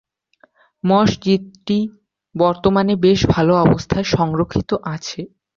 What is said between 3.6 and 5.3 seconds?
অবস্থায় সংরক্ষিত আছে।